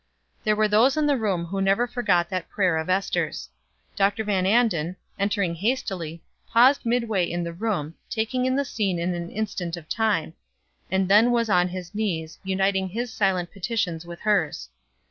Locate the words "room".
1.15-1.45, 7.53-7.93